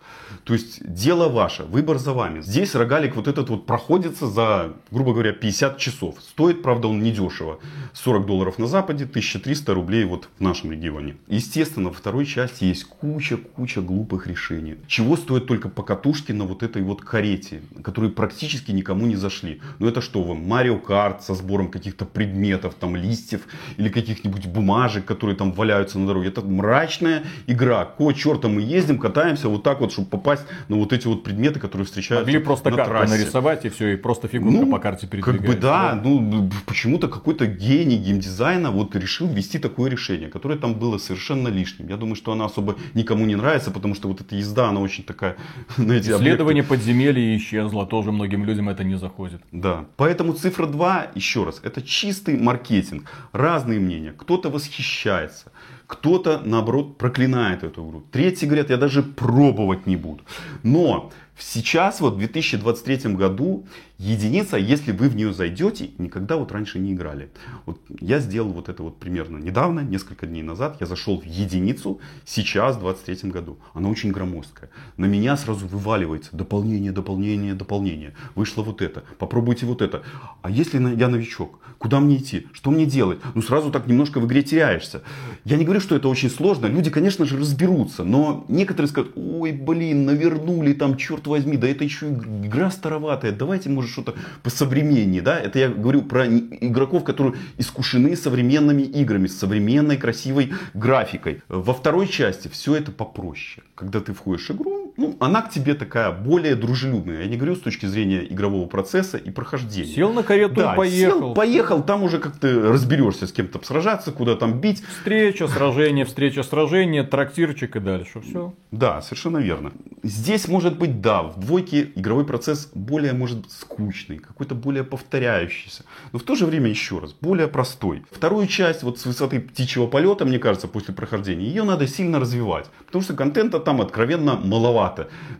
[0.44, 2.42] То есть дело ваше, выбор за вами.
[2.42, 6.16] Здесь рогалик вот этот вот проходится за, грубо говоря, 50 часов.
[6.20, 7.60] Стоит, правда, он недешево.
[7.94, 11.16] 40 долларов на Западе, 1300 рублей вот в нашем регионе.
[11.28, 14.76] Естественно, во второй части есть куча-куча глупых решений.
[14.86, 19.62] Чего стоит только покатушки на вот этой вот карете, которые практически никому не зашли.
[19.78, 23.42] Ну это что вам, Марио Карт со сбором каких-то предметов, там листьев
[23.78, 26.28] или каких-нибудь бумажек, которые там валяются на дороге.
[26.28, 27.84] Это мрачная игра.
[27.84, 31.60] Кого черта мы ездим, катаемся вот так вот, чтобы попасть на вот эти вот предметы,
[31.60, 33.14] которые встречаются Могли просто на карту трассе.
[33.18, 35.46] нарисовать и все, и просто фигурка Ну, по карте Как передвигается.
[35.54, 40.98] бы да, ну почему-то какой-то гений геймдизайна вот решил ввести такое решение, которое там было
[40.98, 41.88] совершенно лишним.
[41.88, 45.04] Я думаю, что она особо никому не нравится, потому что вот эта езда, она очень
[45.04, 45.36] такая
[45.76, 46.68] на эти Исследование объекты.
[46.74, 49.42] подземелья исчезло, тоже многим людям это не заходит.
[49.52, 49.84] Да.
[49.96, 53.04] Поэтому цифра 2, еще раз, это чистый маркетинг.
[53.32, 54.12] Разные мнения.
[54.16, 55.49] Кто-то восхищается,
[55.90, 58.04] кто-то, наоборот, проклинает эту игру.
[58.12, 60.22] Третьи говорят, я даже пробовать не буду.
[60.62, 63.66] Но сейчас, вот в 2023 году,
[64.00, 67.30] единица, если вы в нее зайдете, никогда вот раньше не играли.
[67.66, 72.00] Вот я сделал вот это вот примерно недавно, несколько дней назад, я зашел в единицу,
[72.24, 73.58] сейчас, в 2023 году.
[73.74, 74.70] Она очень громоздкая.
[74.96, 78.14] На меня сразу вываливается дополнение, дополнение, дополнение.
[78.34, 80.02] Вышло вот это, попробуйте вот это.
[80.40, 83.18] А если я новичок, куда мне идти, что мне делать?
[83.34, 85.02] Ну сразу так немножко в игре теряешься.
[85.44, 89.52] Я не говорю, что это очень сложно, люди, конечно же, разберутся, но некоторые скажут, ой,
[89.52, 95.38] блин, навернули там, черт возьми, да это еще игра староватая, давайте, может, что-то посовременнее, да?
[95.38, 101.42] Это я говорю про игроков, которые искушены современными играми, с современной красивой графикой.
[101.48, 103.64] Во второй части все это попроще.
[103.74, 107.22] Когда ты входишь в игру, ну, она к тебе такая более дружелюбная.
[107.22, 109.94] Я не говорю с точки зрения игрового процесса и прохождения.
[109.94, 111.18] Сел на карету Да, и поехал.
[111.18, 114.82] сел, поехал, там уже как ты разберешься с кем-то сражаться, куда там бить.
[114.84, 118.20] Встреча, сражение, встреча, сражение, трактирчик и дальше.
[118.20, 118.54] Все.
[118.70, 119.72] Да, совершенно верно.
[120.02, 125.84] Здесь может быть, да, в двойке игровой процесс более, может быть, скучный, какой-то более повторяющийся.
[126.12, 128.04] Но в то же время, еще раз, более простой.
[128.10, 132.66] Вторую часть, вот с высоты птичьего полета, мне кажется, после прохождения, ее надо сильно развивать.
[132.86, 134.79] Потому что контента там откровенно маловато.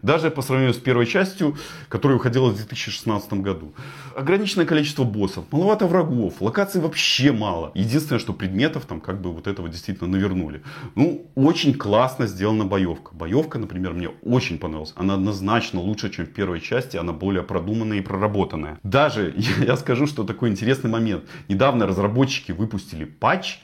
[0.02, 1.56] Даже по сравнению с первой частью,
[1.88, 3.72] которая выходила в 2016 году.
[4.16, 7.70] Ограниченное количество боссов, маловато врагов, локаций вообще мало.
[7.74, 10.62] Единственное, что предметов там как бы вот этого действительно навернули.
[10.94, 13.14] Ну, очень классно сделана боевка.
[13.14, 14.92] Боевка, например, мне очень понравилась.
[14.96, 16.96] Она однозначно лучше, чем в первой части.
[16.96, 18.78] Она более продуманная и проработанная.
[18.82, 19.34] Даже,
[19.66, 21.24] я скажу, что такой интересный момент.
[21.48, 23.58] Недавно разработчики выпустили патч,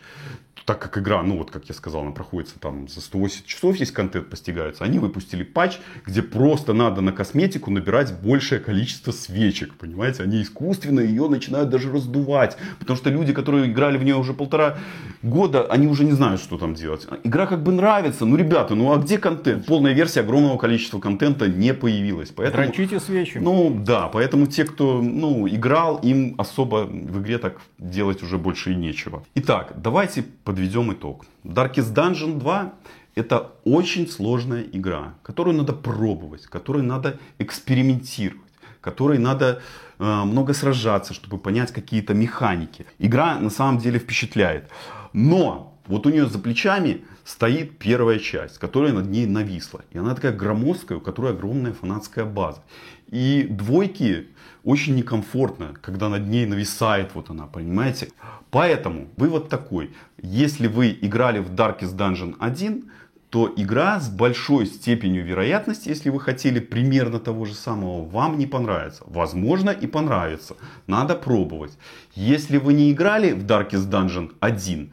[0.66, 3.92] так как игра, ну вот как я сказал, она проходится там за 180 часов, есть
[3.92, 10.24] контент постигается, они выпустили патч, где просто надо на косметику набирать большее количество свечек, понимаете?
[10.24, 14.76] Они искусственно ее начинают даже раздувать, потому что люди, которые играли в нее уже полтора
[15.22, 17.06] года, они уже не знают, что там делать.
[17.22, 19.66] Игра как бы нравится, ну ребята, ну а где контент?
[19.66, 22.64] Полная версия огромного количества контента не появилась, поэтому...
[22.64, 23.38] Дрочите свечи.
[23.38, 28.72] Ну да, поэтому те, кто ну, играл, им особо в игре так делать уже больше
[28.72, 29.22] и нечего.
[29.36, 30.24] Итак, давайте
[30.56, 31.26] подведем итог.
[31.44, 32.72] Darkest Dungeon 2
[33.14, 39.60] это очень сложная игра, которую надо пробовать, которую надо экспериментировать, которой надо
[39.98, 42.86] э, много сражаться, чтобы понять какие-то механики.
[42.98, 44.70] Игра на самом деле впечатляет.
[45.12, 49.82] Но вот у нее за плечами стоит первая часть, которая над ней нависла.
[49.92, 52.62] И она такая громоздкая, у которой огромная фанатская база.
[53.08, 54.28] И двойки
[54.64, 58.08] очень некомфортно, когда над ней нависает вот она, понимаете?
[58.50, 59.94] Поэтому вывод такой.
[60.20, 62.90] Если вы играли в Darkest Dungeon 1,
[63.30, 68.46] то игра с большой степенью вероятности, если вы хотели примерно того же самого, вам не
[68.46, 69.04] понравится.
[69.06, 70.56] Возможно и понравится.
[70.86, 71.76] Надо пробовать.
[72.14, 74.92] Если вы не играли в Darkest Dungeon 1,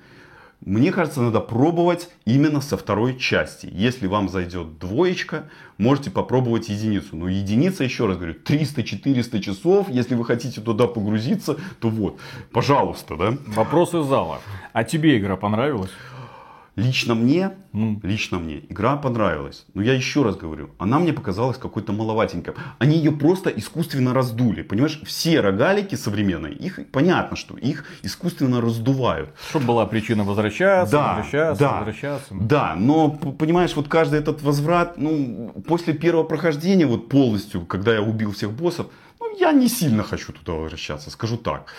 [0.66, 3.70] мне кажется, надо пробовать именно со второй части.
[3.72, 7.16] Если вам зайдет двоечка, можете попробовать единицу.
[7.16, 9.90] Но единица, еще раз говорю, 300-400 часов.
[9.90, 12.20] Если вы хотите туда погрузиться, то вот,
[12.52, 13.38] пожалуйста, да.
[13.48, 14.40] Вопрос из зала.
[14.72, 15.92] А тебе игра понравилась?
[16.76, 18.00] Лично мне, Ну.
[18.02, 19.66] лично мне игра понравилась.
[19.76, 22.56] Но я еще раз говорю, она мне показалась какой-то маловатенькой.
[22.80, 24.64] Они ее просто искусственно раздули.
[24.64, 29.30] Понимаешь, все рогалики современные, их понятно, что их искусственно раздувают.
[29.50, 32.34] Чтобы была причина возвращаться, Да, возвращаться, да, возвращаться.
[32.34, 38.02] Да, но понимаешь, вот каждый этот возврат, ну, после первого прохождения, вот полностью, когда я
[38.02, 38.88] убил всех боссов,
[39.20, 41.72] ну, я не сильно хочу туда возвращаться, скажу так.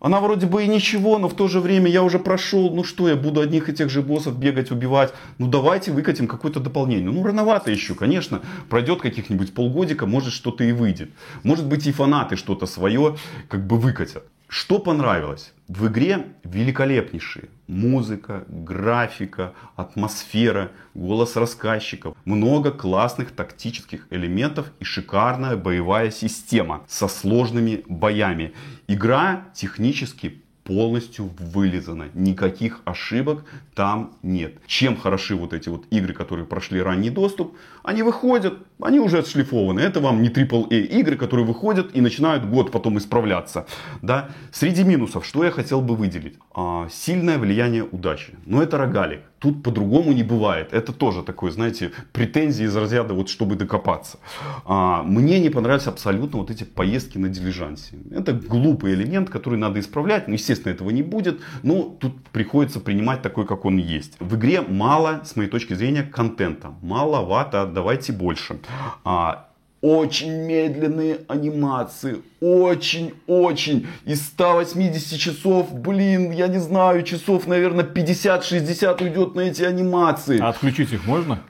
[0.00, 3.06] Она вроде бы и ничего, но в то же время я уже прошел, ну что,
[3.08, 5.12] я буду одних и тех же боссов бегать, убивать.
[5.36, 7.10] Ну давайте выкатим какое-то дополнение.
[7.10, 8.40] Ну рановато еще, конечно.
[8.70, 11.10] Пройдет каких-нибудь полгодика, может что-то и выйдет.
[11.42, 13.16] Может быть и фанаты что-то свое
[13.48, 14.24] как бы выкатят.
[14.48, 15.52] Что понравилось?
[15.70, 17.48] В игре великолепнейшие.
[17.68, 22.16] Музыка, графика, атмосфера, голос рассказчиков.
[22.24, 28.52] Много классных тактических элементов и шикарная боевая система со сложными боями.
[28.88, 32.10] Игра технически полностью вылизана.
[32.14, 34.54] Никаких ошибок там нет.
[34.66, 37.56] Чем хороши вот эти вот игры, которые прошли ранний доступ?
[37.82, 39.80] Они выходят, Они уже отшлифованы.
[39.80, 43.66] Это вам не AAA игры, которые выходят и начинают год потом исправляться.
[44.00, 44.28] Да?
[44.52, 46.38] Среди минусов, что я хотел бы выделить?
[46.54, 48.34] А, сильное влияние удачи.
[48.46, 49.22] Но это рогалик.
[49.40, 50.72] Тут по-другому не бывает.
[50.72, 54.18] Это тоже такое, знаете, претензии из разряда, вот чтобы докопаться.
[54.66, 57.96] А, мне не понравились абсолютно вот эти поездки на дилижансе.
[58.10, 60.28] Это глупый элемент, который надо исправлять.
[60.28, 61.40] Ну, естественно, этого не будет.
[61.62, 64.16] Но тут приходится принимать такой, как он есть.
[64.20, 66.74] В игре мало, с моей точки зрения, контента.
[66.82, 68.60] Маловато, давайте больше.
[69.04, 69.49] А,
[69.82, 73.86] очень медленные анимации, очень-очень.
[74.04, 80.38] Из 180 часов, блин, я не знаю, часов, наверное, 50-60 уйдет на эти анимации.
[80.40, 81.40] А отключить их можно?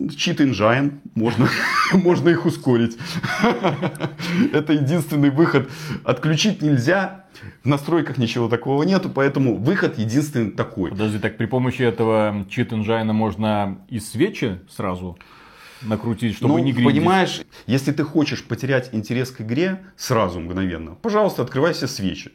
[0.00, 1.48] Cheat Engine, можно,
[1.92, 2.96] можно их ускорить.
[4.52, 5.68] Это единственный выход.
[6.04, 7.24] Отключить нельзя,
[7.64, 10.90] в настройках ничего такого нету, поэтому выход единственный такой.
[10.90, 15.18] Подожди, так при помощи этого Cheat Engine можно и свечи сразу
[15.82, 16.94] накрутить, чтобы ну, не гриндить.
[16.94, 22.32] понимаешь, если ты хочешь потерять интерес к игре сразу, мгновенно, пожалуйста, открывай все свечи.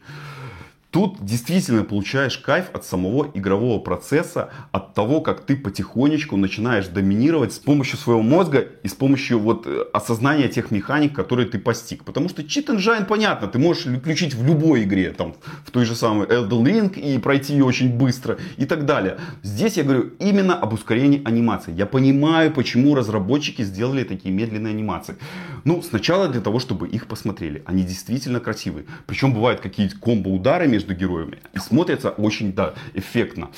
[0.94, 7.54] Тут действительно получаешь кайф от самого игрового процесса, от того, как ты потихонечку начинаешь доминировать
[7.54, 12.04] с помощью своего мозга и с помощью вот э, осознания тех механик, которые ты постиг.
[12.04, 15.34] Потому что Cheat Engine, понятно, ты можешь включить в любой игре, там,
[15.66, 19.18] в той же самой Elden Ring и пройти ее очень быстро и так далее.
[19.42, 21.74] Здесь я говорю именно об ускорении анимации.
[21.74, 25.16] Я понимаю, почему разработчики сделали такие медленные анимации.
[25.64, 27.64] Ну, сначала для того, чтобы их посмотрели.
[27.66, 28.86] Они действительно красивые.
[29.08, 31.38] Причем бывают какие-то комбо-удары между между героями.
[31.56, 33.50] Смотрится очень, да, эффектно.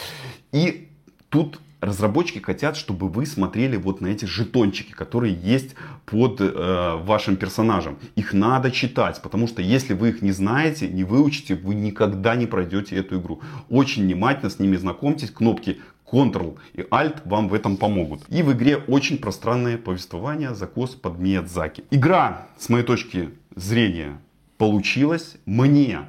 [0.52, 0.90] И
[1.30, 7.36] тут разработчики хотят, чтобы вы смотрели вот на эти жетончики, которые есть под э, вашим
[7.36, 7.98] персонажем.
[8.16, 12.48] Их надо читать, потому что если вы их не знаете, не выучите, вы никогда не
[12.48, 13.42] пройдете эту игру.
[13.70, 15.32] Очень внимательно с ними знакомьтесь.
[15.32, 15.80] Кнопки
[16.12, 18.22] Ctrl и Alt вам в этом помогут.
[18.30, 21.84] И в игре очень пространное повествование, закос под Миядзаки.
[21.92, 24.18] Игра, с моей точки зрения,
[24.58, 26.06] получилась мне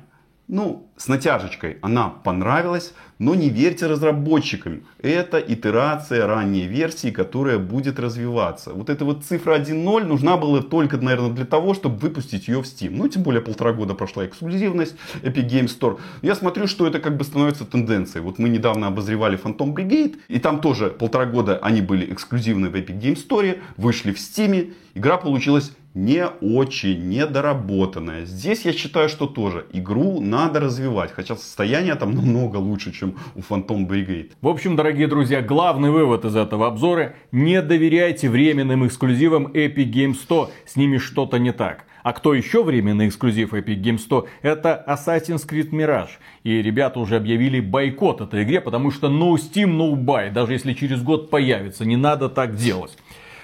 [0.49, 4.83] ну, с натяжечкой она понравилась, но не верьте разработчикам.
[5.01, 8.73] Это итерация ранней версии, которая будет развиваться.
[8.73, 12.65] Вот эта вот цифра 1.0 нужна была только, наверное, для того, чтобы выпустить ее в
[12.65, 12.91] Steam.
[12.93, 15.99] Ну, тем более полтора года прошла эксклюзивность Epic Games Store.
[16.23, 18.23] Я смотрю, что это как бы становится тенденцией.
[18.23, 22.75] Вот мы недавно обозревали Phantom Brigade, и там тоже полтора года они были эксклюзивны в
[22.75, 24.73] Epic Games Store, вышли в Steam.
[24.95, 28.27] Игра получилась не очень недоработанная.
[28.27, 33.41] Здесь я считаю, что тоже игру надо развивать, хотя состояние там намного лучше, чем у
[33.41, 34.33] Phantom Brigade.
[34.41, 40.15] В общем, дорогие друзья, главный вывод из этого обзора– не доверяйте временным эксклюзивам Epic Games
[40.15, 41.87] 100, с ними что-то не так.
[42.07, 44.29] А кто еще временный эксклюзив Epic Games 100?
[44.43, 46.21] Это Assassin's Creed Mirage.
[46.45, 50.31] И ребята уже объявили бойкот этой игре, потому что no Steam, no buy.
[50.31, 52.97] Даже если через год появится, не надо так делать.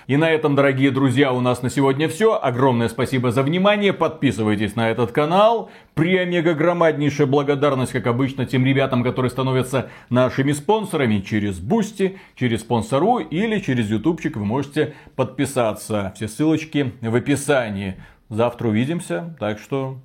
[0.07, 2.39] И на этом, дорогие друзья, у нас на сегодня все.
[2.41, 3.93] Огромное спасибо за внимание.
[3.93, 5.71] Подписывайтесь на этот канал.
[5.95, 13.19] Премега громаднейшая благодарность, как обычно, тем ребятам, которые становятся нашими спонсорами через Бусти, через спонсору
[13.19, 16.13] или через ютубчик вы можете подписаться.
[16.17, 17.97] Все ссылочки в описании.
[18.29, 19.99] Завтра увидимся, так что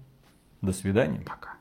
[0.62, 1.22] до свидания.
[1.26, 1.57] Пока.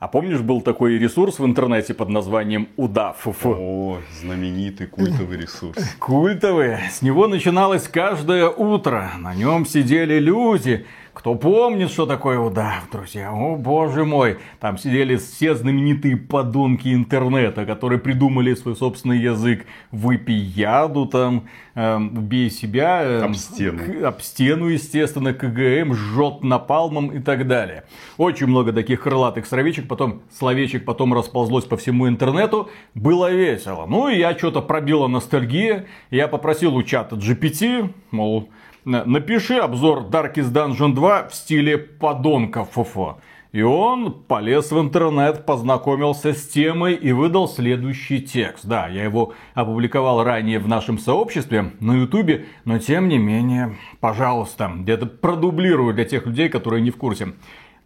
[0.00, 3.26] А помнишь, был такой ресурс в интернете под названием Удав?
[3.44, 5.76] О, знаменитый культовый ресурс.
[5.98, 6.76] Культовый.
[6.88, 9.10] С него начиналось каждое утро.
[9.18, 10.86] На нем сидели люди,
[11.18, 13.32] кто помнит, что такое удав, друзья?
[13.32, 14.38] О, боже мой.
[14.60, 19.66] Там сидели все знаменитые подонки интернета, которые придумали свой собственный язык.
[19.90, 23.02] Выпей яду там, э, убей себя.
[23.02, 23.80] Э, об стену.
[23.80, 27.82] К, об стену, естественно, КГМ, жжет напалмом и так далее.
[28.16, 32.70] Очень много таких крылатых словечек, потом, словечек потом расползлось по всему интернету.
[32.94, 33.86] Было весело.
[33.86, 35.86] Ну и я что-то пробила ностальгия.
[36.12, 38.48] Я попросил у чата GPT, мол,
[38.88, 43.18] напиши обзор Darkest Dungeon 2 в стиле подонка фуфо.
[43.52, 48.66] И он полез в интернет, познакомился с темой и выдал следующий текст.
[48.66, 54.70] Да, я его опубликовал ранее в нашем сообществе на ютубе, но тем не менее, пожалуйста,
[54.74, 57.34] где-то продублирую для тех людей, которые не в курсе.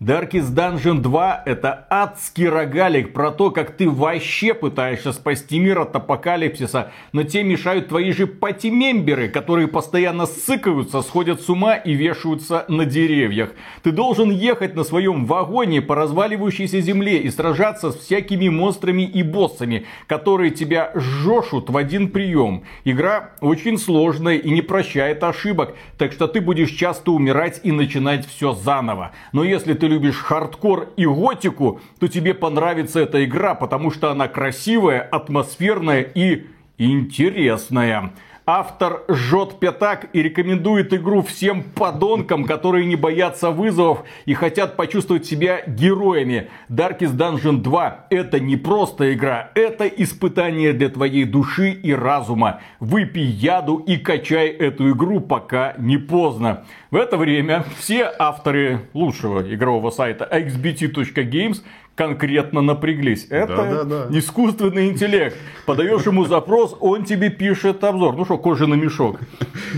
[0.04, 5.94] Darkest Dungeon 2 это адский рогалик про то, как ты вообще пытаешься спасти мир от
[5.94, 12.64] апокалипсиса, но те мешают твои же пати-мемберы, которые постоянно ссыкаются, сходят с ума и вешаются
[12.66, 13.50] на деревьях.
[13.84, 19.22] Ты должен ехать на своем вагоне по разваливающейся земле и сражаться с всякими монстрами и
[19.22, 22.64] боссами, которые тебя жжешут в один прием.
[22.82, 28.26] Игра очень сложная и не прощает ошибок, так что ты будешь часто умирать и начинать
[28.26, 29.12] все заново.
[29.30, 34.28] Но если ты любишь хардкор и готику, то тебе понравится эта игра, потому что она
[34.28, 36.46] красивая, атмосферная и
[36.78, 38.12] интересная.
[38.44, 45.24] Автор жжет пятак и рекомендует игру всем подонкам, которые не боятся вызовов и хотят почувствовать
[45.24, 46.48] себя героями.
[46.68, 52.60] Darkest Dungeon 2 это не просто игра, это испытание для твоей души и разума.
[52.80, 56.64] Выпей яду и качай эту игру, пока не поздно.
[56.90, 61.62] В это время все авторы лучшего игрового сайта xbt.games
[61.94, 63.26] конкретно напряглись.
[63.28, 64.18] Это Да, да, да.
[64.18, 65.36] искусственный интеллект.
[65.66, 68.16] Подаешь ему запрос, он тебе пишет обзор.
[68.16, 69.20] Ну что, кожаный мешок.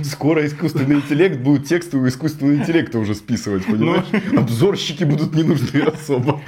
[0.03, 4.05] Скоро искусственный интеллект будет тексты у искусственного интеллекта уже списывать, понимаешь?
[4.33, 4.41] Ну.
[4.41, 6.41] Обзорщики будут не нужны особо.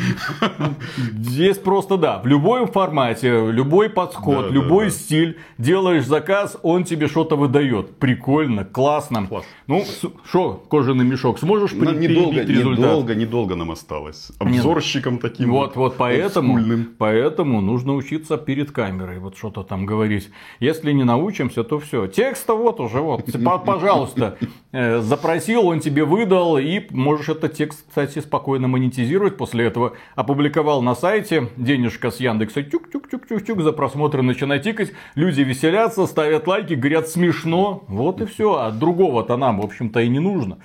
[0.97, 4.91] Здесь просто да, в любом формате, любой подход, Да, да, любой да.
[4.91, 7.97] стиль, делаешь заказ, он тебе что-то выдает.
[7.97, 9.27] Прикольно, классно.
[9.27, 9.45] Класс.
[9.67, 9.85] Ну,
[10.29, 12.79] что, кожаный мешок, сможешь Нам недолго, результат?
[12.79, 14.31] недолго, недолго нам осталось.
[14.39, 15.51] Обзорщиком таким.
[15.51, 16.95] Вот, вот поэтому, олдскульным.
[16.99, 20.31] поэтому нужно учиться перед камерой, вот что-то там говорить.
[20.61, 22.07] Если не научимся, то все.
[22.07, 23.25] Текста вот уже, вот,
[23.65, 24.37] пожалуйста.
[24.73, 29.95] Э, Запросил, он тебе выдал, и можешь этот текст, кстати, спокойно монетизировать после этого.
[30.15, 36.75] Опубликовал на сайте, денежка с Яндекса, тюк-тюк-тюк-тюк-тюк, за просмотры начинает тикать, люди веселятся, ставят лайки,
[36.75, 38.55] говорят смешно, вот и все.
[38.55, 40.59] А другого-то нам, в общем-то, и не нужно.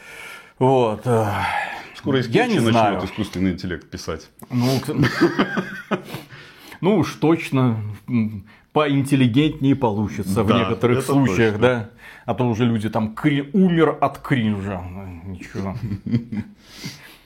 [0.59, 1.01] Вот.
[1.05, 1.25] э,
[1.95, 3.03] Скоро из Я не знаю.
[3.05, 4.29] искусственный интеллект писать.
[4.49, 4.79] Ну,
[6.81, 7.77] ну уж точно
[8.73, 11.67] поинтеллигентнее получится в Да, некоторых это случаях, точно.
[11.67, 11.89] да.
[12.25, 14.81] А то уже люди там кри- умер от кринжа.
[14.81, 15.75] Ну, Ничего.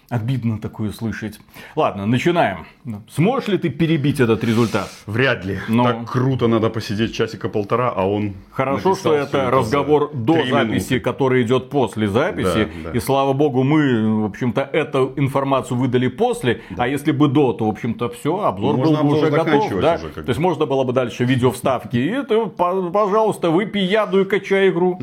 [0.10, 1.40] Обидно такое слышать.
[1.76, 2.68] Ладно, начинаем.
[3.10, 4.88] Сможешь ли ты перебить этот результат?
[5.08, 5.58] Вряд ли.
[5.68, 10.94] Но- Так круто, надо посидеть часика полтора, а он Хорошо, что это разговор до записи,
[10.94, 11.00] минуты.
[11.00, 12.70] который идет после записи.
[12.84, 12.98] Да, да.
[12.98, 16.62] И слава богу, мы, в общем-то, эту информацию выдали после.
[16.78, 19.70] А если бы до, то, в общем-то, все, обзор Можно был бы уже готов.
[19.82, 19.96] Да?
[19.96, 21.98] уже, как То есть можно было бы дальше видео вставки.
[21.98, 25.00] И это, по- пожалуйста, выпей яду и качай игру.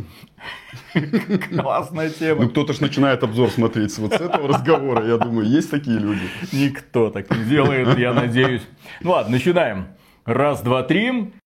[1.51, 2.49] Классная Ну, тема.
[2.49, 5.07] кто-то ж начинает обзор смотреть вот с этого разговора.
[5.07, 6.23] Я думаю, есть такие люди.
[6.53, 8.63] Никто так не делает, я надеюсь.
[9.01, 9.87] Ну ладно, начинаем.
[10.25, 11.33] Раз, два, три.